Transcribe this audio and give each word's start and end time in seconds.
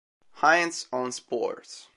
Heinz 0.37 0.87
on 0.91 1.11
Sports". 1.11 1.89